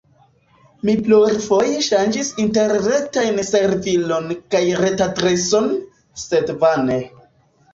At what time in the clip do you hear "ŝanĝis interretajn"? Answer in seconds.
1.87-3.37